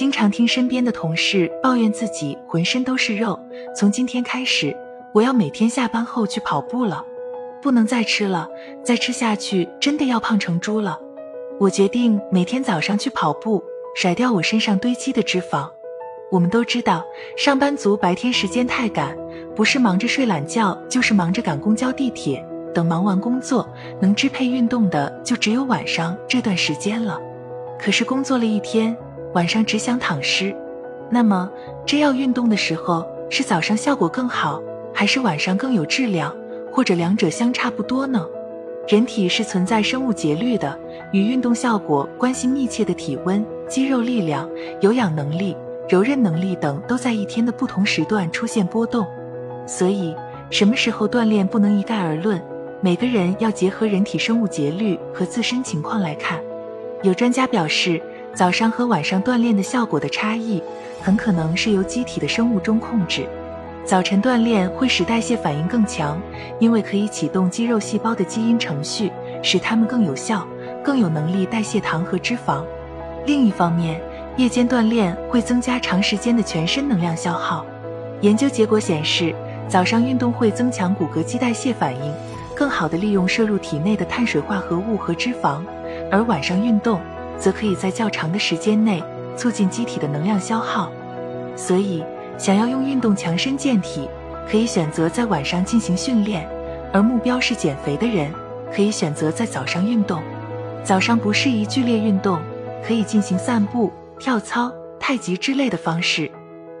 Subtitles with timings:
[0.00, 3.38] 经常听身边的同事抱怨自己浑身都是肉，
[3.76, 4.74] 从今天开始，
[5.12, 7.04] 我要每天下班后去跑步了，
[7.60, 8.48] 不能再吃了，
[8.82, 10.98] 再吃下去真的要胖成猪了。
[11.58, 13.62] 我决定每天早上去跑步，
[13.94, 15.68] 甩掉我身上堆积的脂肪。
[16.30, 17.04] 我们都知道，
[17.36, 19.14] 上班族白天时间太赶，
[19.54, 22.42] 不是忙着睡懒觉，就是忙着赶公交、地铁。
[22.74, 23.68] 等忙完工作，
[24.00, 27.20] 能支配运动的就只有晚上这段时间了。
[27.78, 28.96] 可是工作了一天，
[29.34, 30.54] 晚上只想躺尸。
[31.10, 31.50] 那么，
[31.86, 34.62] 真要运动的时候，是早上效果更好，
[34.94, 36.34] 还是晚上更有质量，
[36.72, 38.26] 或者两者相差不多呢？
[38.88, 40.78] 人体是存在生物节律的，
[41.12, 44.48] 与运动效果关系密切的体温、肌肉力量、
[44.80, 45.56] 有氧能力。
[45.88, 49.04] 柔韧能力等都在一天的不同时段出现波动，
[49.66, 50.14] 所以
[50.48, 52.40] 什么时候锻炼不能一概而论，
[52.80, 56.40] 每个人要结合人体生物节律和自身情况来看。
[57.02, 58.00] 有专家表示，
[58.34, 60.62] 早上和晚上锻炼的效果的差异，
[61.02, 63.26] 很可能是由机体的生物钟控制。
[63.84, 66.20] 早晨锻炼会使代谢反应更强，
[66.58, 69.10] 因为可以启动肌肉细胞的基因程序，
[69.42, 70.46] 使它们更有效，
[70.84, 72.62] 更有能力代谢糖和脂肪。
[73.26, 74.00] 另一方面，
[74.36, 77.66] 夜间锻炼会增加长时间的全身能量消耗。
[78.20, 79.34] 研究结果显示，
[79.66, 82.14] 早上运动会增强骨骼肌代谢反应，
[82.54, 85.62] 更好地利用摄入体内的碳水化合物和脂肪；
[86.12, 87.00] 而晚上运动
[87.40, 89.02] 则可以在较长的时间内
[89.36, 90.92] 促进机体的能量消耗。
[91.56, 92.04] 所以，
[92.38, 94.08] 想要用运动强身健体，
[94.48, 96.42] 可以选择在晚上进行训练；
[96.92, 98.30] 而目标是减肥的人，
[98.72, 100.22] 可以选择在早上运动。
[100.84, 102.38] 早上不适宜剧烈运动，
[102.86, 103.90] 可以进行散步。
[104.18, 106.30] 跳操、太极之类的方式，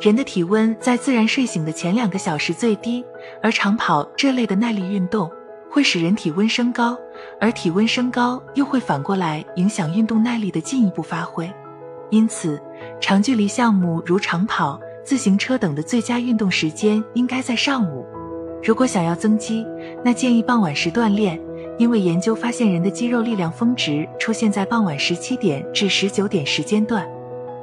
[0.00, 3.04] 人的体温在自然睡醒的前两个小时最低，
[3.42, 5.28] 而长跑这类的耐力运动
[5.74, 6.96] 会使人体温升高，
[7.40, 11.52] 而体温升高又会反过来影响运动耐力的进一步发挥。
[12.10, 12.62] 因此，
[13.00, 18.06] 长距离项目如长跑、自行车等的最佳运动时间应该在上午。
[18.62, 19.66] 如果想要增肌，
[20.04, 21.40] 那建议傍晚时锻炼，
[21.76, 27.04] 因为研究发现人的肌肉力量峰值出现在傍晚十七点至十九点时间段。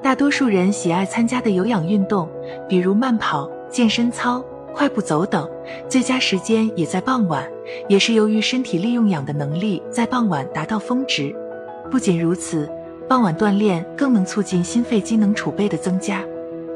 [0.03, 2.29] 大多数人喜爱参加的有氧运动，
[2.67, 4.43] 比如慢跑、健身操、
[4.73, 5.49] 快步走等，
[5.87, 7.47] 最佳时间也在傍晚，
[7.87, 11.35] 也是由于身体利用氧的能力在傍晚达到峰值。
[11.89, 12.69] 不仅如此，
[13.07, 16.23] 傍晚锻炼更能促进心肺机能储备的增加。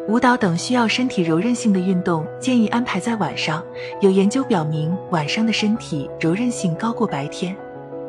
[0.07, 3.63] 舞蹈等需要身体柔韧性的运动，建议安排在晚上。
[4.01, 7.55] 有研究表明，晚上的身体柔韧性高过白天。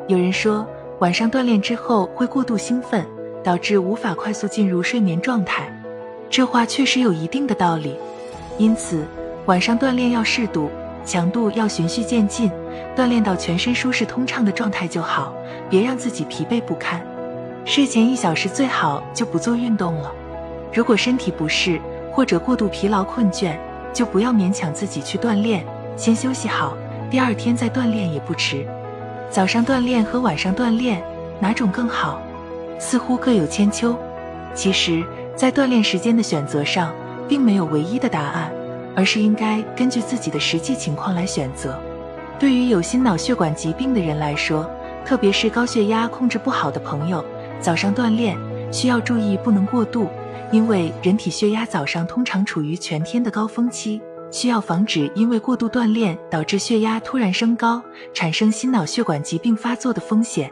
[0.07, 0.67] 有人说，
[0.99, 3.05] 晚上锻炼之后会过度兴奋。
[3.43, 5.71] 导致无法快速进入睡眠状态，
[6.29, 7.95] 这话确实有一定的道理。
[8.57, 9.05] 因此，
[9.47, 10.69] 晚上锻炼要适度，
[11.05, 12.51] 强度要循序渐进，
[12.97, 15.33] 锻炼到全身舒适通畅的状态就好，
[15.69, 17.01] 别让自己疲惫不堪。
[17.63, 20.11] 睡前一小时最好就不做运动了。
[20.73, 21.79] 如果身体不适
[22.11, 23.53] 或者过度疲劳困倦，
[23.93, 25.65] 就不要勉强自己去锻炼，
[25.95, 26.75] 先休息好，
[27.09, 28.67] 第二天再锻炼也不迟。
[29.29, 31.01] 早上锻炼和晚上锻炼
[31.39, 32.21] 哪种更好？
[32.79, 33.97] 似乎各有千秋，
[34.53, 35.05] 其实，
[35.37, 36.91] 在锻炼时间的选择上，
[37.29, 38.51] 并没有唯一的答案，
[38.97, 41.79] 而是应该根据自己的实际情况来选择。
[42.39, 44.67] 对于有心脑血管疾病的人来说，
[45.05, 47.23] 特别是高血压控制不好的朋友，
[47.61, 48.35] 早上锻炼
[48.71, 50.07] 需要注意不能过度，
[50.51, 57.79] 因为人体血压早上通常处于全天的高峰期，需要防止因为过度锻炼导致血压突然升高，
[58.15, 60.51] 产生心脑血管疾病发作的风险。